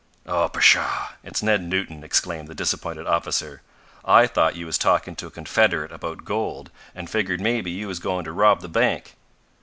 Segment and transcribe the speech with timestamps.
[0.25, 1.09] "Oh, pshaw!
[1.23, 3.61] It's Ned Newton!" exclaimed the disappointed officer.
[4.03, 7.99] "I thought you was talkin' to a confederate about gold, and figured maybe you was
[7.99, 9.13] goin' to rob the bank."